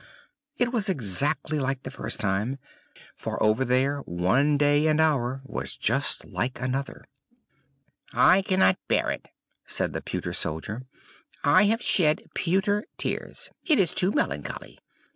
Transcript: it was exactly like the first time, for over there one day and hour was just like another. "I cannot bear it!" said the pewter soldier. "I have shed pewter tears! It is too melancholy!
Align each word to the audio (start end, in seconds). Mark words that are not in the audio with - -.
it 0.57 0.73
was 0.73 0.89
exactly 0.89 1.59
like 1.59 1.83
the 1.83 1.91
first 1.91 2.19
time, 2.19 2.57
for 3.15 3.37
over 3.43 3.63
there 3.63 3.99
one 3.99 4.57
day 4.57 4.87
and 4.87 4.99
hour 4.99 5.41
was 5.45 5.77
just 5.77 6.25
like 6.25 6.59
another. 6.59 7.05
"I 8.11 8.41
cannot 8.41 8.79
bear 8.87 9.11
it!" 9.11 9.27
said 9.67 9.93
the 9.93 10.01
pewter 10.01 10.33
soldier. 10.33 10.87
"I 11.43 11.65
have 11.65 11.83
shed 11.83 12.23
pewter 12.33 12.83
tears! 12.97 13.51
It 13.67 13.77
is 13.77 13.93
too 13.93 14.09
melancholy! 14.09 14.79